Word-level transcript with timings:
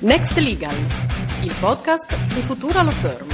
Next 0.00 0.36
Legal, 0.38 0.76
il 1.42 1.56
podcast 1.58 2.32
di 2.32 2.40
Futura 2.42 2.82
Law 2.82 2.92
Firm. 3.00 3.28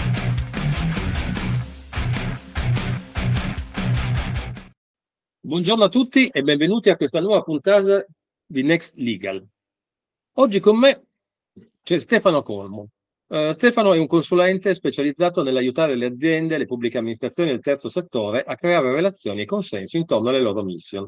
Buongiorno 5.40 5.85
a 5.85 5.88
tutti 5.90 6.29
e 6.29 6.42
benvenuti 6.42 6.88
a 6.88 6.96
questa 6.96 7.21
nuova 7.21 7.42
puntata 7.42 8.06
di 8.46 8.62
Next 8.62 8.95
Legal. 8.96 9.46
Oggi 10.37 10.61
con 10.61 10.79
me 10.79 11.03
c'è 11.82 11.98
Stefano 11.98 12.41
Colmo. 12.43 12.89
Uh, 13.27 13.53
Stefano 13.53 13.93
è 13.93 13.99
un 13.99 14.07
consulente 14.07 14.73
specializzato 14.73 15.43
nell'aiutare 15.43 15.96
le 15.96 16.07
aziende, 16.07 16.57
le 16.57 16.65
pubbliche 16.65 16.96
amministrazioni 16.96 17.51
e 17.51 17.53
il 17.53 17.61
terzo 17.61 17.91
settore 17.91 18.43
a 18.43 18.57
creare 18.57 18.91
relazioni 18.91 19.43
e 19.43 19.45
consensi 19.45 19.99
intorno 19.99 20.31
alle 20.31 20.41
loro 20.41 20.62
mission 20.62 21.07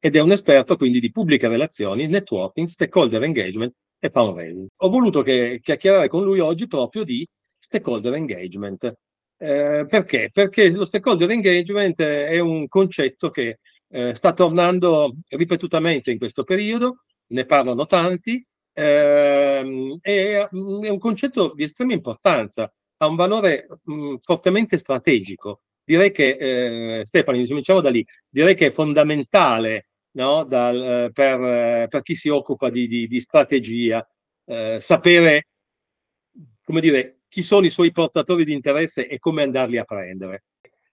ed 0.00 0.16
è 0.16 0.18
un 0.18 0.32
esperto 0.32 0.76
quindi 0.76 0.98
di 0.98 1.12
pubbliche 1.12 1.46
relazioni, 1.46 2.08
networking, 2.08 2.66
stakeholder 2.66 3.22
engagement 3.22 3.72
e 4.06 4.10
fundraising. 4.10 4.66
Ho 4.76 4.88
voluto 4.88 5.22
che, 5.22 5.60
chiacchierare 5.62 6.08
con 6.08 6.24
lui 6.24 6.38
oggi 6.40 6.66
proprio 6.66 7.04
di 7.04 7.26
stakeholder 7.58 8.14
engagement. 8.14 8.92
Eh, 9.38 9.86
perché? 9.88 10.30
Perché 10.32 10.70
lo 10.70 10.84
stakeholder 10.84 11.30
engagement 11.30 12.00
è 12.00 12.38
un 12.38 12.66
concetto 12.68 13.30
che 13.30 13.58
eh, 13.88 14.14
sta 14.14 14.32
tornando 14.32 15.14
ripetutamente 15.28 16.10
in 16.10 16.18
questo 16.18 16.42
periodo, 16.42 17.02
ne 17.28 17.44
parlano 17.44 17.86
tanti, 17.86 18.44
ehm, 18.72 19.98
è, 20.00 20.48
mm, 20.54 20.84
è, 20.84 20.88
un 20.88 20.98
concetto 20.98 21.52
di 21.54 21.64
estrema 21.64 21.92
importanza, 21.92 22.72
ha 22.98 23.06
un 23.06 23.16
valore 23.16 23.66
mh, 23.84 23.94
mm, 23.94 24.14
fortemente 24.22 24.76
strategico. 24.78 25.62
Direi 25.84 26.10
che, 26.12 26.98
eh, 27.00 27.04
Stefano, 27.04 27.38
cominciamo 27.46 27.80
da 27.80 27.90
lì, 27.90 28.04
direi 28.28 28.54
che 28.54 28.66
è 28.66 28.70
fondamentale 28.72 29.86
no? 30.16 30.44
Dal, 30.44 30.82
eh, 30.82 31.10
per, 31.12 31.40
eh, 31.40 31.86
per, 31.88 32.02
chi 32.02 32.14
si 32.14 32.28
occupa 32.28 32.68
di, 32.68 32.86
di, 32.86 33.06
di 33.06 33.20
strategia, 33.20 34.06
eh, 34.44 34.78
sapere 34.80 35.46
come 36.66 36.80
dire, 36.80 37.20
chi 37.28 37.42
sono 37.42 37.64
i 37.64 37.70
suoi 37.70 37.92
portatori 37.92 38.44
di 38.44 38.52
interesse 38.52 39.06
e 39.06 39.20
come 39.20 39.42
andarli 39.42 39.78
a 39.78 39.84
prendere. 39.84 40.44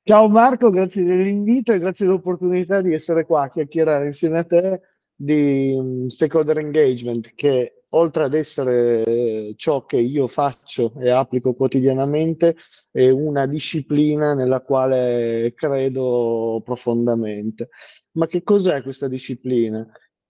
Ciao 0.03 0.27
Marco, 0.27 0.69
grazie 0.69 1.03
dell'invito 1.03 1.73
e 1.73 1.79
grazie 1.79 2.05
dell'opportunità 2.05 2.81
di 2.81 2.93
essere 2.93 3.25
qua 3.25 3.43
a 3.43 3.51
chiacchierare 3.51 4.05
insieme 4.05 4.37
a 4.37 4.43
te 4.43 4.81
di 5.15 5.73
um, 5.75 6.07
stakeholder 6.07 6.59
engagement, 6.59 7.33
che 7.33 7.82
oltre 7.95 8.23
ad 8.25 8.33
essere 8.33 9.53
ciò 9.55 9.85
che 9.85 9.97
io 9.97 10.27
faccio 10.27 10.93
e 10.99 11.09
applico 11.09 11.53
quotidianamente, 11.53 12.55
è 12.91 13.09
una 13.09 13.45
disciplina 13.45 14.33
nella 14.33 14.61
quale 14.61 15.53
credo 15.55 16.61
profondamente. 16.63 17.69
Ma 18.13 18.27
che 18.27 18.43
cos'è 18.43 18.81
questa 18.81 19.07
disciplina? 19.07 19.85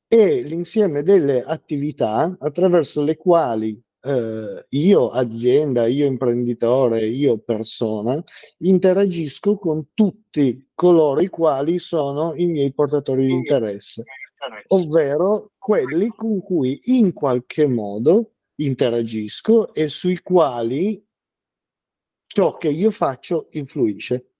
È 0.08 0.41
l'insieme 0.41 1.03
delle 1.03 1.44
attività 1.44 2.36
attraverso 2.39 3.02
le 3.02 3.17
quali 3.17 3.81
eh, 4.06 4.66
io 4.69 5.09
azienda, 5.11 5.88
io 5.88 6.06
imprenditore, 6.06 7.08
io 7.08 7.38
persona, 7.39 8.22
interagisco 8.59 9.58
con 9.58 9.88
tutti 9.94 10.69
coloro 10.73 11.22
i 11.22 11.30
quali 11.30 11.80
sono 11.80 12.34
i 12.36 12.45
miei 12.47 12.73
portatori 12.73 13.25
di 13.25 13.31
interesse, 13.31 14.03
ovvero 14.67 15.52
quelli 15.64 16.09
con 16.09 16.42
cui 16.42 16.78
in 16.88 17.14
qualche 17.14 17.67
modo 17.67 18.33
interagisco 18.56 19.73
e 19.73 19.88
sui 19.88 20.19
quali 20.19 21.02
ciò 22.28 22.58
che 22.58 22.67
io 22.67 22.92
faccio 22.92 23.47
influisce 23.52 24.31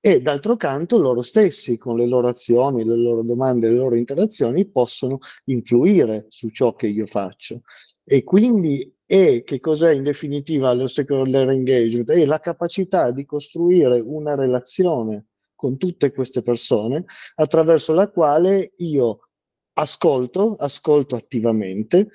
e 0.00 0.22
d'altro 0.22 0.56
canto 0.56 0.96
loro 0.96 1.20
stessi 1.20 1.76
con 1.76 1.98
le 1.98 2.06
loro 2.06 2.28
azioni, 2.28 2.82
le 2.82 2.96
loro 2.96 3.22
domande, 3.22 3.68
le 3.68 3.74
loro 3.74 3.94
interazioni 3.96 4.64
possono 4.64 5.18
influire 5.44 6.28
su 6.30 6.48
ciò 6.48 6.74
che 6.74 6.86
io 6.86 7.04
faccio. 7.04 7.60
E 8.02 8.24
quindi 8.24 8.90
è 9.04 9.42
che 9.44 9.60
cos'è 9.60 9.92
in 9.92 10.02
definitiva 10.02 10.72
lo 10.72 10.86
stakeholder 10.86 11.50
engagement? 11.50 12.10
È 12.10 12.24
la 12.24 12.40
capacità 12.40 13.10
di 13.10 13.26
costruire 13.26 14.00
una 14.00 14.34
relazione 14.34 15.26
con 15.54 15.76
tutte 15.76 16.10
queste 16.10 16.40
persone 16.40 17.04
attraverso 17.34 17.92
la 17.92 18.08
quale 18.08 18.72
io 18.78 19.28
ascolto, 19.74 20.54
ascolto 20.56 21.16
attivamente, 21.16 22.08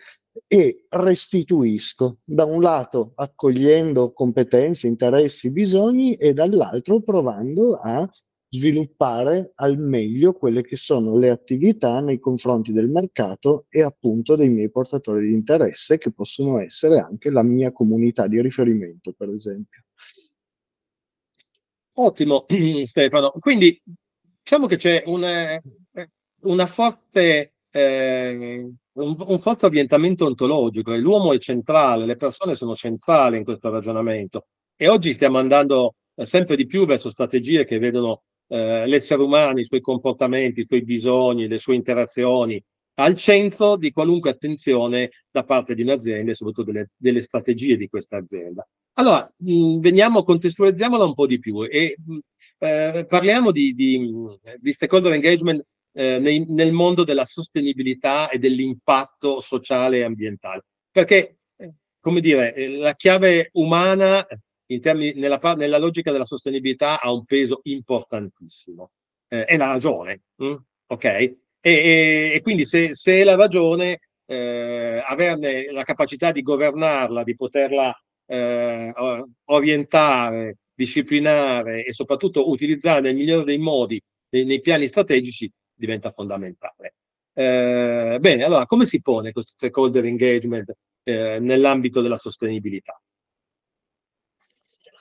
e 0.48 0.86
restituisco, 0.90 2.20
da 2.24 2.46
un 2.46 2.62
lato 2.62 3.14
accogliendo 3.16 4.12
competenze, 4.14 4.88
interessi, 4.88 5.52
bisogni 5.52 6.16
e 6.16 6.34
dall'altro 6.34 7.02
provando 7.02 7.76
a 7.76 8.10
sviluppare 8.52 9.52
al 9.56 9.78
meglio 9.78 10.34
quelle 10.34 10.64
che 10.64 10.76
sono 10.76 11.18
le 11.18 11.30
attività 11.30 12.00
nei 12.02 12.20
confronti 12.20 12.72
del 12.72 12.90
mercato 12.90 13.66
e 13.70 13.84
appunto 13.84 14.36
dei 14.36 14.50
miei 14.50 14.72
portatori 14.72 15.28
di 15.28 15.34
interesse 15.34 16.00
che 16.00 16.12
possono 16.12 16.60
essere 16.60 17.00
anche 17.00 17.30
la 17.30 17.44
mia 17.44 17.72
comunità 17.72 18.28
di 18.28 18.42
riferimento, 18.42 19.14
per 19.14 19.30
esempio. 19.30 19.84
Ottimo 21.96 22.46
Stefano, 22.86 23.32
quindi 23.40 23.80
diciamo 24.42 24.66
che 24.66 24.78
c'è 24.78 25.04
una, 25.06 25.60
una 26.42 26.66
forte 26.66 27.54
eh, 27.72 28.66
un, 28.94 29.16
un, 29.18 29.40
forte 29.40 29.66
orientamento 29.66 30.26
ontologico 30.26 30.94
e 30.94 30.98
l'uomo 30.98 31.34
è 31.34 31.38
centrale, 31.38 32.06
le 32.06 32.16
persone 32.16 32.56
sono 32.56 32.76
centrali 32.76 33.38
in 33.38 33.44
questo 33.44 33.70
ragionamento 33.70 34.48
e 34.76 34.88
oggi 34.88 35.14
stiamo 35.14 35.38
andando 35.38 35.96
eh, 36.16 36.26
sempre 36.26 36.56
di 36.56 36.66
più 36.66 36.86
verso 36.86 37.10
strategie 37.10 37.66
che 37.66 37.80
vedono 37.80 38.24
eh, 38.48 38.86
l'essere 38.88 39.22
umano, 39.22 39.60
i 39.60 39.66
suoi 39.66 39.82
comportamenti, 39.82 40.62
i 40.62 40.66
suoi 40.66 40.84
bisogni, 40.84 41.48
le 41.48 41.60
sue 41.60 41.76
interazioni 41.76 42.62
al 42.96 43.16
centro 43.16 43.78
di 43.78 43.92
qualunque 43.92 44.32
attenzione 44.32 45.12
da 45.32 45.44
parte 45.44 45.74
di 45.74 45.84
un'azienda 45.84 46.32
e 46.32 46.36
soprattutto 46.36 46.70
delle, 46.70 46.90
delle 46.98 47.22
strategie 47.22 47.78
di 47.78 47.88
questa 47.88 48.18
azienda. 48.18 48.68
Allora, 48.94 49.32
mh, 49.38 49.80
veniamo, 49.80 50.24
contestualizziamola 50.24 51.06
un 51.06 51.14
po' 51.14 51.26
di 51.26 51.40
più 51.40 51.64
e 51.64 51.96
mh, 52.06 52.18
eh, 52.58 53.06
parliamo 53.08 53.52
di, 53.52 53.74
di, 53.74 54.12
di 54.58 54.72
stakeholder 54.74 55.14
engagement 55.14 55.64
eh, 55.92 56.20
nei, 56.20 56.46
nel 56.48 56.72
mondo 56.72 57.04
della 57.04 57.26
sostenibilità 57.26 58.30
e 58.30 58.40
dell'impatto 58.40 59.40
sociale 59.40 59.98
e 59.98 60.04
ambientale. 60.04 60.66
Perché, 60.92 61.38
eh, 61.58 61.74
come 62.00 62.22
dire, 62.22 62.54
eh, 62.54 62.78
la 62.78 62.96
chiave 62.96 63.50
umana 63.54 64.26
in 64.68 64.82
termini, 64.82 65.20
nella, 65.20 65.40
nella, 65.56 65.78
logica 65.78 66.12
della 66.12 66.26
sostenibilità 66.26 67.00
ha 67.00 67.12
un 67.12 67.26
peso 67.26 67.62
importantissimo. 67.64 68.92
Eh, 69.28 69.46
è 69.46 69.58
la 69.58 69.72
ragione, 69.72 70.22
hm? 70.38 70.56
ok? 70.88 71.04
E, 71.06 71.38
e, 71.62 72.32
e, 72.34 72.42
quindi 72.42 72.66
se, 72.66 72.96
se 72.96 73.20
è 73.20 73.24
la 73.24 73.36
ragione, 73.36 74.00
eh, 74.26 75.04
averne 75.06 75.72
la 75.72 75.84
capacità 75.84 76.32
di 76.32 76.42
governarla, 76.42 77.24
di 77.24 77.36
poterla 77.36 77.94
eh, 78.26 78.94
orientare, 79.46 80.58
disciplinare 80.74 81.84
e 81.84 81.92
soprattutto 81.94 82.50
utilizzare 82.50 83.02
nel 83.02 83.16
migliore 83.16 83.44
dei 83.44 83.58
modi 83.58 84.02
nei, 84.30 84.46
nei 84.46 84.62
piani 84.62 84.88
strategici 84.88 85.52
diventa 85.80 86.12
fondamentale. 86.12 86.96
Eh, 87.34 88.18
bene, 88.20 88.44
allora 88.44 88.66
come 88.66 88.86
si 88.86 89.02
pone 89.02 89.32
questo 89.32 89.54
stakeholder 89.54 90.04
engagement 90.06 90.76
eh, 91.04 91.40
nell'ambito 91.40 92.02
della 92.02 92.18
sostenibilità? 92.18 93.02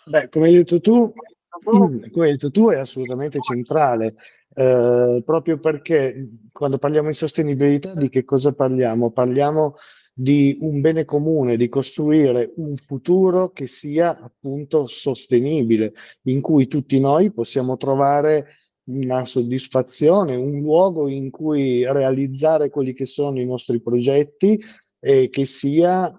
Beh, 0.06 0.28
come 0.28 0.46
hai 0.46 0.54
detto 0.54 0.80
tu, 0.80 1.12
come 1.64 2.26
hai 2.26 2.32
detto 2.32 2.50
tu 2.50 2.70
è 2.70 2.78
assolutamente 2.78 3.40
centrale, 3.40 4.14
eh, 4.54 5.22
proprio 5.24 5.58
perché 5.58 6.28
quando 6.52 6.78
parliamo 6.78 7.08
di 7.08 7.14
sostenibilità 7.14 7.94
di 7.94 8.08
che 8.08 8.24
cosa 8.24 8.52
parliamo? 8.52 9.10
Parliamo 9.10 9.76
di 10.12 10.58
un 10.62 10.80
bene 10.80 11.04
comune, 11.04 11.56
di 11.56 11.68
costruire 11.68 12.52
un 12.56 12.76
futuro 12.76 13.50
che 13.50 13.66
sia 13.66 14.18
appunto 14.18 14.86
sostenibile, 14.86 15.92
in 16.22 16.40
cui 16.40 16.66
tutti 16.66 16.98
noi 16.98 17.32
possiamo 17.32 17.76
trovare 17.76 18.67
una 18.88 19.24
soddisfazione, 19.24 20.34
un 20.34 20.60
luogo 20.60 21.08
in 21.08 21.30
cui 21.30 21.84
realizzare 21.84 22.70
quelli 22.70 22.94
che 22.94 23.06
sono 23.06 23.40
i 23.40 23.46
nostri 23.46 23.80
progetti 23.80 24.58
e 24.98 25.28
che 25.28 25.44
sia, 25.44 26.12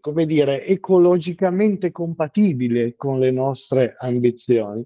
come 0.00 0.26
dire, 0.26 0.64
ecologicamente 0.66 1.90
compatibile 1.90 2.94
con 2.94 3.18
le 3.18 3.30
nostre 3.30 3.94
ambizioni. 3.98 4.84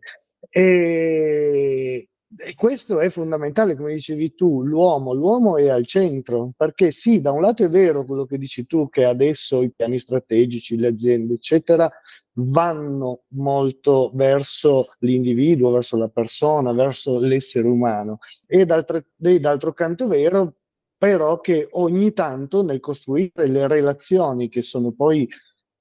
E 0.49 2.09
e 2.35 2.55
questo 2.55 2.99
è 2.99 3.09
fondamentale, 3.11 3.77
come 3.77 3.95
dicevi 3.95 4.35
tu, 4.35 4.63
l'uomo, 4.65 5.13
l'uomo 5.13 5.57
è 5.57 5.69
al 5.69 5.87
centro, 5.87 6.53
perché 6.57 6.91
sì, 6.91 7.21
da 7.21 7.31
un 7.31 7.41
lato 7.41 7.63
è 7.65 7.69
vero 7.69 8.05
quello 8.05 8.25
che 8.27 8.37
dici 8.39 8.67
tu, 8.67 8.89
che 8.89 9.05
adesso 9.05 9.63
i 9.63 9.71
piani 9.71 10.01
strategici, 10.01 10.77
le 10.77 10.89
aziende, 10.89 11.35
eccetera, 11.35 11.91
vanno 12.39 13.23
molto 13.29 14.11
verso 14.15 14.95
l'individuo, 15.01 15.71
verso 15.71 15.97
la 15.97 16.09
persona, 16.09 16.73
verso 16.73 17.19
l'essere 17.21 17.69
umano. 17.69 18.19
E 18.47 18.65
d'altro 18.67 19.73
canto 19.73 20.05
è 20.05 20.09
vero 20.09 20.57
però 20.99 21.41
che 21.41 21.69
ogni 21.73 22.13
tanto 22.13 22.63
nel 22.63 22.81
costruire 22.81 23.47
le 23.47 23.69
relazioni 23.69 24.49
che 24.49 24.63
sono 24.63 24.93
poi 24.93 25.29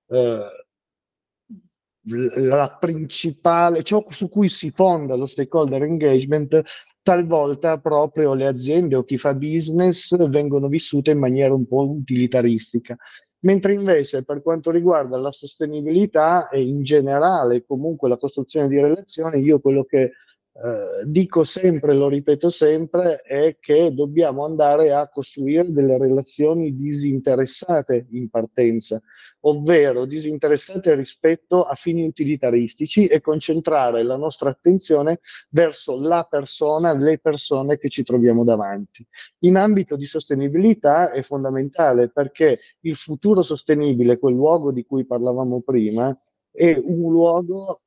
eh, 0.07 0.64
la 2.07 2.78
principale, 2.80 3.84
ciò 3.84 4.06
su 4.10 4.30
cui 4.30 4.50
si 4.50 4.72
fonda 4.72 5.16
lo 5.16 5.25
stakeholder 5.25 5.84
engagement, 5.84 6.62
talvolta 7.02 7.80
proprio 7.80 8.34
le 8.34 8.48
aziende 8.48 8.96
o 8.96 9.04
chi 9.04 9.18
fa 9.18 9.34
business 9.34 10.16
vengono 10.28 10.68
vissute 10.68 11.12
in 11.12 11.19
maniera 11.19 11.54
un 11.54 11.66
po' 11.68 11.90
utilitaristica. 11.90 12.96
Mentre 13.40 13.74
invece 13.74 14.24
per 14.24 14.42
quanto 14.42 14.72
riguarda 14.72 15.18
la 15.18 15.31
sostenibilità 15.31 16.50
e 16.50 16.62
in 16.62 16.84
generale 16.84 17.63
comunque 17.66 18.10
la 18.10 18.18
costruzione 18.18 18.68
di 18.68 18.80
relazioni, 18.80 19.42
io 19.42 19.60
quello 19.60 19.84
che 19.84 20.12
eh, 20.57 21.04
dico 21.06 21.44
sempre, 21.44 21.94
lo 21.94 22.07
ripeto 22.07 22.50
sempre, 22.50 23.22
è 23.22 23.57
che 23.60 23.94
dobbiamo 23.94 24.46
andare 24.46 24.94
a 24.94 25.10
costruire 25.10 25.69
delle 25.69 25.98
relazioni 25.98 26.78
disinteressate 26.78 28.07
in 28.12 28.30
partenza, 28.30 29.02
ovvero 29.42 30.06
disinteressate 30.06 30.96
rispetto 30.96 31.66
a 31.66 31.75
fini 31.75 32.06
utilitaristici 32.06 33.06
e 33.06 33.19
concentrare 33.19 34.04
la 34.04 34.16
nostra 34.16 34.50
attenzione 34.50 35.19
verso 35.50 36.00
la 36.00 36.25
persona, 36.30 36.94
le 36.94 37.19
persone 37.19 37.78
che 37.78 37.90
ci 37.90 38.04
troviamo 38.04 38.46
davanti. 38.46 39.06
In 39.40 39.58
ambito 39.58 39.98
di 39.98 40.06
sostenibilità 40.06 41.12
è 41.12 41.22
fondamentale 41.22 42.08
perché 42.08 42.60
il 42.81 42.96
futuro 42.96 43.42
sostenibile, 43.42 44.18
quel 44.18 44.36
luogo 44.36 44.72
di 44.72 44.86
cui 44.86 45.06
parlavamo 45.06 45.62
prima, 45.63 46.18
è 46.50 46.81
un 46.81 47.12
luogo 47.12 47.81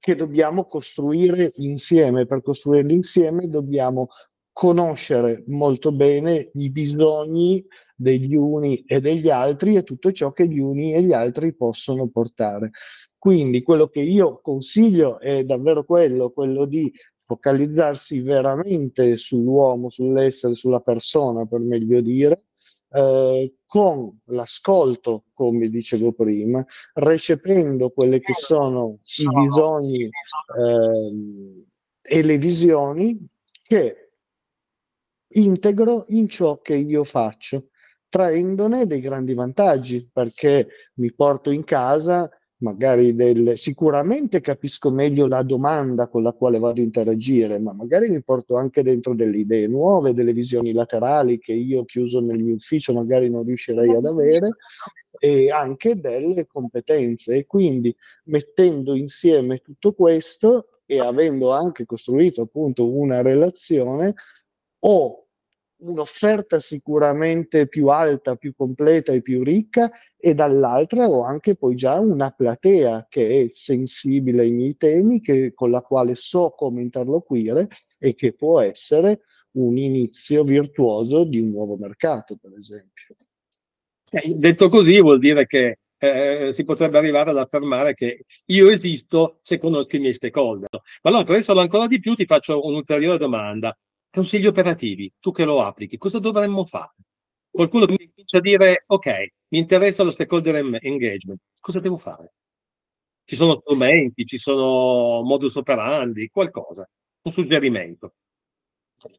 che 0.00 0.16
dobbiamo 0.16 0.64
costruire 0.64 1.52
insieme. 1.56 2.26
Per 2.26 2.42
costruirli 2.42 2.94
insieme 2.94 3.46
dobbiamo 3.46 4.08
conoscere 4.50 5.44
molto 5.46 5.92
bene 5.92 6.50
i 6.54 6.70
bisogni 6.70 7.64
degli 7.94 8.34
uni 8.34 8.78
e 8.86 9.00
degli 9.00 9.28
altri 9.28 9.76
e 9.76 9.84
tutto 9.84 10.10
ciò 10.10 10.32
che 10.32 10.48
gli 10.48 10.58
uni 10.58 10.94
e 10.94 11.02
gli 11.02 11.12
altri 11.12 11.54
possono 11.54 12.08
portare. 12.08 12.70
Quindi 13.16 13.62
quello 13.62 13.88
che 13.88 14.00
io 14.00 14.40
consiglio 14.42 15.20
è 15.20 15.44
davvero 15.44 15.84
quello, 15.84 16.30
quello 16.30 16.64
di 16.64 16.90
focalizzarsi 17.26 18.22
veramente 18.22 19.18
sull'uomo, 19.18 19.90
sull'essere, 19.90 20.54
sulla 20.54 20.80
persona, 20.80 21.44
per 21.44 21.60
meglio 21.60 22.00
dire, 22.00 22.46
eh, 22.92 23.54
con 23.66 24.18
l'ascolto, 24.26 25.24
come 25.32 25.68
dicevo 25.68 26.12
prima, 26.12 26.64
recependo 26.94 27.90
quelli 27.90 28.20
che 28.20 28.34
sono 28.34 28.98
i 29.18 29.28
bisogni 29.28 30.04
eh, 30.04 31.64
e 32.02 32.22
le 32.22 32.38
visioni 32.38 33.26
che 33.62 34.12
integro 35.32 36.06
in 36.08 36.28
ciò 36.28 36.60
che 36.60 36.74
io 36.74 37.04
faccio, 37.04 37.68
traendone 38.08 38.86
dei 38.86 39.00
grandi 39.00 39.34
vantaggi, 39.34 40.08
perché 40.12 40.68
mi 40.94 41.12
porto 41.12 41.50
in 41.50 41.62
casa 41.62 42.28
magari 42.60 43.14
del, 43.14 43.56
sicuramente 43.56 44.40
capisco 44.40 44.90
meglio 44.90 45.26
la 45.26 45.42
domanda 45.42 46.08
con 46.08 46.22
la 46.22 46.32
quale 46.32 46.58
vado 46.58 46.80
a 46.80 46.84
interagire, 46.84 47.58
ma 47.58 47.72
magari 47.72 48.08
mi 48.10 48.22
porto 48.22 48.56
anche 48.56 48.82
dentro 48.82 49.14
delle 49.14 49.38
idee 49.38 49.66
nuove, 49.66 50.14
delle 50.14 50.32
visioni 50.32 50.72
laterali 50.72 51.38
che 51.38 51.52
io 51.52 51.84
chiuso 51.84 52.20
nel 52.20 52.38
mio 52.38 52.54
ufficio 52.54 52.92
magari 52.92 53.30
non 53.30 53.44
riuscirei 53.44 53.94
ad 53.94 54.04
avere 54.04 54.56
e 55.18 55.50
anche 55.50 55.98
delle 55.98 56.46
competenze. 56.46 57.34
E 57.36 57.46
quindi 57.46 57.94
mettendo 58.24 58.94
insieme 58.94 59.58
tutto 59.58 59.92
questo 59.92 60.80
e 60.86 61.00
avendo 61.00 61.52
anche 61.52 61.86
costruito 61.86 62.42
appunto 62.42 62.90
una 62.90 63.22
relazione 63.22 64.14
ho 64.80 65.26
un'offerta 65.80 66.60
sicuramente 66.60 67.66
più 67.66 67.88
alta, 67.88 68.36
più 68.36 68.54
completa 68.54 69.12
e 69.12 69.22
più 69.22 69.42
ricca 69.42 69.90
e 70.16 70.34
dall'altra 70.34 71.08
ho 71.08 71.22
anche 71.22 71.56
poi 71.56 71.74
già 71.74 71.98
una 71.98 72.30
platea 72.30 73.06
che 73.08 73.44
è 73.44 73.48
sensibile 73.48 74.42
ai 74.42 74.50
miei 74.50 74.76
temi, 74.76 75.20
che, 75.20 75.52
con 75.54 75.70
la 75.70 75.82
quale 75.82 76.14
so 76.14 76.50
come 76.56 76.82
interloquire 76.82 77.68
e 77.98 78.14
che 78.14 78.34
può 78.34 78.60
essere 78.60 79.22
un 79.52 79.76
inizio 79.76 80.44
virtuoso 80.44 81.24
di 81.24 81.40
un 81.40 81.50
nuovo 81.50 81.76
mercato, 81.76 82.36
per 82.36 82.52
esempio. 82.58 83.16
Eh, 84.10 84.34
detto 84.34 84.68
così 84.68 85.00
vuol 85.00 85.18
dire 85.18 85.46
che 85.46 85.78
eh, 85.98 86.48
si 86.52 86.64
potrebbe 86.64 86.98
arrivare 86.98 87.30
ad 87.30 87.38
affermare 87.38 87.94
che 87.94 88.24
io 88.46 88.70
esisto 88.70 89.38
se 89.42 89.58
conosco 89.58 89.96
i 89.96 90.00
miei 90.00 90.14
stakeholder. 90.14 90.68
Ma 91.02 91.10
allora, 91.10 91.24
per 91.24 91.36
esserlo 91.36 91.60
ancora 91.60 91.86
di 91.86 92.00
più, 92.00 92.14
ti 92.14 92.24
faccio 92.24 92.64
un'ulteriore 92.64 93.18
domanda. 93.18 93.76
Consigli 94.12 94.46
operativi, 94.46 95.12
tu 95.20 95.30
che 95.30 95.44
lo 95.44 95.62
applichi, 95.62 95.96
cosa 95.96 96.18
dovremmo 96.18 96.64
fare? 96.64 96.94
Qualcuno 97.48 97.86
mi 97.86 97.96
comincia 97.96 98.38
a 98.38 98.40
dire, 98.40 98.82
ok, 98.86 99.08
mi 99.50 99.58
interessa 99.58 100.02
lo 100.02 100.10
stakeholder 100.10 100.56
engagement, 100.80 101.40
cosa 101.60 101.78
devo 101.78 101.96
fare? 101.96 102.32
Ci 103.24 103.36
sono 103.36 103.54
strumenti, 103.54 104.26
ci 104.26 104.38
sono 104.38 105.22
modus 105.22 105.54
operandi, 105.54 106.28
qualcosa, 106.28 106.88
un 107.22 107.30
suggerimento. 107.30 108.14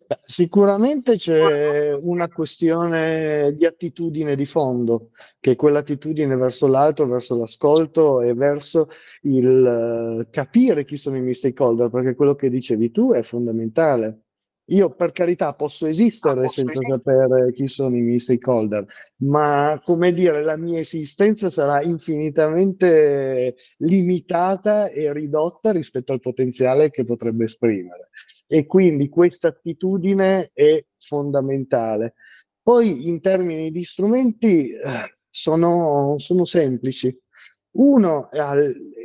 Beh, 0.07 0.19
sicuramente 0.23 1.15
c'è 1.15 1.93
una 1.93 2.27
questione 2.27 3.55
di 3.55 3.65
attitudine 3.65 4.35
di 4.35 4.45
fondo, 4.45 5.11
che 5.39 5.51
è 5.51 5.55
quell'attitudine 5.55 6.35
verso 6.35 6.67
l'altro, 6.67 7.07
verso 7.07 7.37
l'ascolto 7.37 8.19
e 8.19 8.33
verso 8.33 8.89
il 9.21 10.27
capire 10.29 10.83
chi 10.83 10.97
sono 10.97 11.15
i 11.15 11.21
miei 11.21 11.33
stakeholder, 11.33 11.89
perché 11.89 12.13
quello 12.13 12.35
che 12.35 12.49
dicevi 12.49 12.91
tu 12.91 13.13
è 13.13 13.23
fondamentale. 13.23 14.23
Io 14.71 14.89
per 14.89 15.11
carità 15.11 15.53
posso 15.53 15.85
esistere 15.85 16.47
senza 16.47 16.81
sapere 16.81 17.51
chi 17.51 17.67
sono 17.67 17.97
i 17.97 18.01
miei 18.01 18.19
stakeholder, 18.19 18.85
ma 19.17 19.81
come 19.83 20.13
dire, 20.13 20.41
la 20.43 20.55
mia 20.55 20.79
esistenza 20.79 21.49
sarà 21.49 21.81
infinitamente 21.81 23.55
limitata 23.79 24.89
e 24.89 25.11
ridotta 25.11 25.71
rispetto 25.71 26.13
al 26.13 26.21
potenziale 26.21 26.89
che 26.89 27.03
potrebbe 27.03 27.45
esprimere. 27.45 28.11
E 28.47 28.65
quindi 28.65 29.09
questa 29.09 29.49
attitudine 29.49 30.51
è 30.53 30.81
fondamentale. 30.97 32.13
Poi 32.61 33.09
in 33.09 33.19
termini 33.19 33.71
di 33.71 33.83
strumenti 33.83 34.71
sono, 35.29 36.15
sono 36.17 36.45
semplici. 36.45 37.13
Uno, 37.71 38.29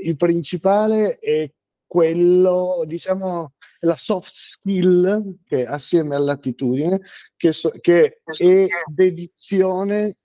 il 0.02 0.16
principale 0.16 1.18
è 1.18 1.50
quello, 1.88 2.84
diciamo, 2.86 3.54
la 3.80 3.96
soft 3.96 4.32
skill 4.34 5.38
che 5.44 5.64
assieme 5.64 6.14
all'attitudine, 6.14 7.00
che, 7.36 7.52
so, 7.52 7.70
che 7.80 8.20
è 8.24 8.66
dedizione 8.86 10.16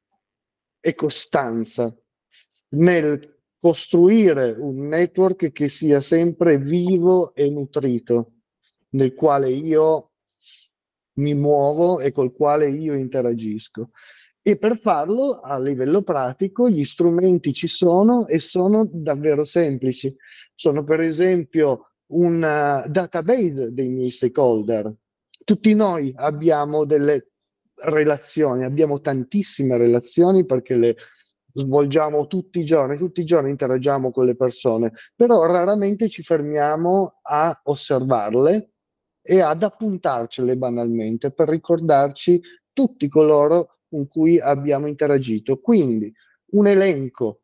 e 0.80 0.96
costanza 0.96 1.96
nel 2.70 3.40
costruire 3.60 4.56
un 4.58 4.88
network 4.88 5.52
che 5.52 5.70
sia 5.70 6.02
sempre 6.02 6.58
vivo 6.58 7.36
e 7.36 7.50
nutrito, 7.50 8.32
nel 8.92 9.14
quale 9.14 9.52
io 9.52 10.12
mi 11.14 11.36
muovo 11.36 12.00
e 12.00 12.12
col 12.12 12.34
quale 12.34 12.70
io 12.70 12.96
interagisco. 12.96 13.92
E 14.42 14.58
per 14.58 14.80
farlo 14.80 15.40
a 15.42 15.60
livello 15.60 16.02
pratico 16.02 16.68
gli 16.68 16.84
strumenti 16.84 17.54
ci 17.54 17.68
sono 17.68 18.26
e 18.26 18.40
sono 18.40 18.90
davvero 18.92 19.44
semplici. 19.44 20.16
Sono 20.52 20.84
per 20.84 21.02
esempio 21.02 21.91
un 22.12 22.40
database 22.88 23.74
dei 23.74 23.90
miei 23.90 24.10
stakeholder. 24.10 24.94
Tutti 25.44 25.74
noi 25.74 26.14
abbiamo 26.16 26.86
delle 26.86 27.32
relazioni, 27.76 28.64
abbiamo 28.64 29.02
tantissime 29.02 29.78
relazioni 29.78 30.46
perché 30.46 30.76
le 30.76 30.96
svolgiamo 31.54 32.28
tutti 32.28 32.60
i 32.60 32.64
giorni, 32.64 32.98
tutti 32.98 33.22
i 33.22 33.26
giorni 33.26 33.50
interagiamo 33.50 34.12
con 34.12 34.26
le 34.26 34.36
persone, 34.36 34.94
però 35.16 35.46
raramente 35.46 36.08
ci 36.10 36.24
fermiamo 36.24 37.20
a 37.24 37.60
osservarle 37.64 38.72
e 39.22 39.42
ad 39.42 39.64
appuntarcele 39.64 40.56
banalmente 40.56 41.32
per 41.32 41.50
ricordarci 41.50 42.42
tutti 42.74 43.08
coloro 43.10 43.80
con 43.90 44.08
cui 44.08 44.40
abbiamo 44.40 44.88
interagito. 44.88 45.60
Quindi 45.60 46.12
un 46.52 46.68
elenco 46.68 47.41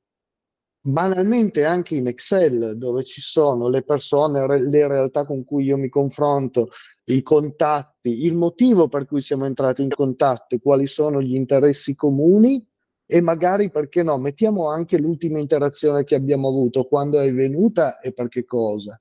banalmente 0.88 1.66
anche 1.66 1.96
in 1.96 2.08
Excel 2.08 2.78
dove 2.78 3.04
ci 3.04 3.20
sono 3.20 3.68
le 3.68 3.84
persone, 3.84 4.48
le 4.70 4.88
realtà 4.88 5.26
con 5.26 5.44
cui 5.44 5.66
io 5.66 5.76
mi 5.76 5.90
confronto, 5.90 6.70
i 7.06 7.22
contatti, 7.22 8.26
il 8.26 8.34
motivo 8.34 8.88
per 8.88 9.06
cui 9.06 9.22
siamo 9.22 9.46
entrati 9.46 9.82
in 9.82 9.90
contatto, 9.90 10.58
quali 10.60 10.88
sono 10.88 11.22
gli 11.22 11.36
interessi 11.36 11.94
comuni 11.94 12.66
e 13.06 13.20
magari 13.20 13.70
perché 13.70 14.02
no, 14.02 14.18
mettiamo 14.18 14.70
anche 14.70 14.98
l'ultima 14.98 15.40
interazione 15.40 16.06
che 16.06 16.16
abbiamo 16.16 16.48
avuto, 16.48 16.86
quando 16.86 17.20
è 17.20 17.34
venuta 17.34 18.00
e 18.00 18.14
per 18.14 18.30
che 18.30 18.46
cosa. 18.46 18.98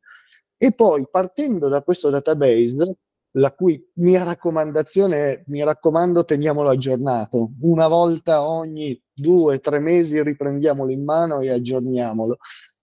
E 0.57 0.73
poi 0.73 1.07
partendo 1.09 1.69
da 1.69 1.83
questo 1.83 2.11
database 2.11 2.97
la 3.37 3.53
cui 3.53 3.83
mia 3.95 4.23
raccomandazione 4.23 5.17
è, 5.17 5.43
mi 5.47 5.63
raccomando, 5.63 6.25
teniamolo 6.25 6.69
aggiornato. 6.69 7.53
Una 7.61 7.89
volta 7.89 8.47
ogni 8.47 9.01
due, 9.13 9.61
tre 9.61 9.79
mesi 9.79 10.23
riprendiamolo 10.23 10.91
in 10.91 11.05
mano 11.05 11.41
e 11.41 11.51
aggiorniamolo 11.51 12.39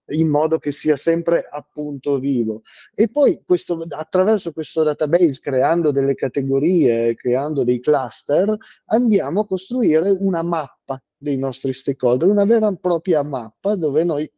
in 0.08 0.28
modo 0.28 0.58
che 0.58 0.70
sia 0.70 0.96
sempre 0.96 1.48
appunto 1.50 2.18
vivo. 2.18 2.62
E 2.94 3.08
poi 3.08 3.42
questo, 3.44 3.86
attraverso 3.88 4.52
questo 4.52 4.82
database, 4.82 5.40
creando 5.40 5.92
delle 5.92 6.14
categorie, 6.14 7.14
creando 7.14 7.64
dei 7.64 7.80
cluster, 7.80 8.54
andiamo 8.86 9.40
a 9.40 9.46
costruire 9.46 10.10
una 10.10 10.42
mappa 10.42 11.02
dei 11.16 11.38
nostri 11.38 11.72
stakeholder, 11.72 12.28
una 12.28 12.44
vera 12.44 12.68
e 12.68 12.76
propria 12.78 13.22
mappa 13.22 13.76
dove 13.76 14.04
noi 14.04 14.30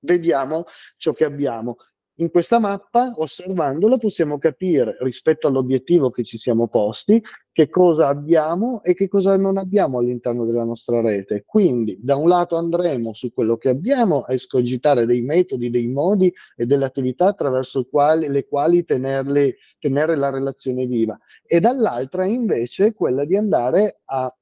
vediamo 0.00 0.66
ciò 0.98 1.12
che 1.14 1.24
abbiamo 1.24 1.76
in 2.16 2.30
questa 2.30 2.58
mappa, 2.58 3.14
osservandola, 3.16 3.96
possiamo 3.96 4.38
capire 4.38 4.96
rispetto 5.00 5.46
all'obiettivo 5.46 6.10
che 6.10 6.24
ci 6.24 6.36
siamo 6.36 6.68
posti 6.68 7.22
che 7.50 7.68
cosa 7.68 8.08
abbiamo 8.08 8.82
e 8.82 8.94
che 8.94 9.08
cosa 9.08 9.36
non 9.36 9.56
abbiamo 9.56 9.98
all'interno 9.98 10.44
della 10.44 10.64
nostra 10.64 11.00
rete. 11.00 11.44
Quindi, 11.46 11.98
da 12.00 12.16
un 12.16 12.28
lato 12.28 12.56
andremo 12.56 13.12
su 13.14 13.32
quello 13.32 13.56
che 13.56 13.70
abbiamo 13.70 14.22
a 14.22 14.32
escogitare 14.32 15.06
dei 15.06 15.22
metodi, 15.22 15.70
dei 15.70 15.88
modi 15.88 16.32
e 16.56 16.66
delle 16.66 16.84
attività 16.84 17.26
attraverso 17.26 17.84
quali, 17.84 18.28
le 18.28 18.46
quali 18.46 18.84
tenerle, 18.84 19.56
tenere 19.78 20.16
la 20.16 20.30
relazione 20.30 20.86
viva, 20.86 21.18
e 21.46 21.60
dall'altra 21.60 22.24
invece 22.24 22.94
quella 22.94 23.24
di 23.24 23.36
andare 23.36 24.00
a 24.04 24.34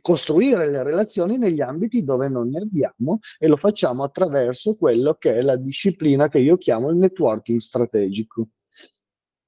costruire 0.00 0.70
le 0.70 0.82
relazioni 0.82 1.38
negli 1.38 1.60
ambiti 1.60 2.04
dove 2.04 2.28
non 2.28 2.48
ne 2.48 2.60
abbiamo 2.60 3.20
e 3.38 3.46
lo 3.46 3.56
facciamo 3.56 4.02
attraverso 4.02 4.76
quello 4.76 5.14
che 5.14 5.34
è 5.34 5.42
la 5.42 5.56
disciplina 5.56 6.28
che 6.28 6.38
io 6.38 6.56
chiamo 6.56 6.90
il 6.90 6.96
networking 6.96 7.58
strategico, 7.60 8.48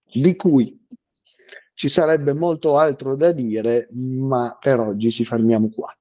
di 0.05 0.35
cui 0.37 0.87
ci 1.75 1.89
sarebbe 1.89 2.33
molto 2.33 2.77
altro 2.77 3.15
da 3.15 3.31
dire, 3.31 3.89
ma 3.93 4.57
per 4.61 4.81
oggi 4.81 5.13
ci 5.13 5.25
fermiamo 5.25 5.69
qua. 5.71 5.97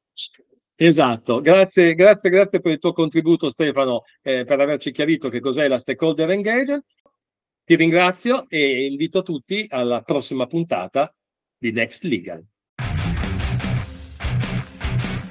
Esatto, 0.80 1.42
grazie, 1.42 1.94
grazie, 1.96 2.30
grazie 2.30 2.60
per 2.60 2.74
il 2.74 2.80
tuo 2.80 2.94
contributo 2.94 3.50
Stefano, 3.50 4.04
eh, 4.22 4.44
per 4.44 4.60
averci 4.60 4.92
chiarito 4.92 5.30
che 5.30 5.40
cos'è 5.40 5.68
la 5.68 5.80
stakeholder 5.80 6.30
engagement. 6.32 6.84
Ti 7.64 7.76
ringrazio 7.76 8.48
e 8.48 8.86
invito 8.86 9.24
tutti 9.24 9.66
alla 9.70 10.02
prossima 10.02 10.48
puntata 10.48 11.14
di 11.58 11.72
Next 11.72 12.04
Legal. 12.04 12.44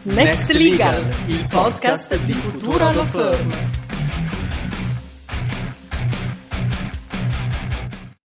Next 0.06 0.52
Legal, 0.52 1.04
il 1.26 1.48
podcast 1.48 2.16
di 2.26 2.32
Futura 2.32 2.92
Law 2.92 3.06
Firm. 3.08 3.85